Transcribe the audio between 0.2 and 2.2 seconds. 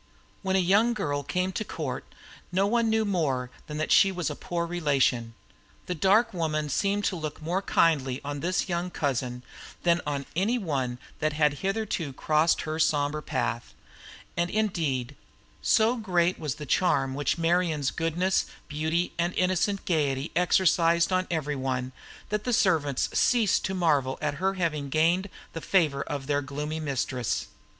When a young girl came to the Court,